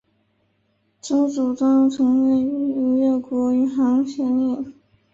[0.99, 4.73] 曾祖盛珰曾为吴越国余杭县令。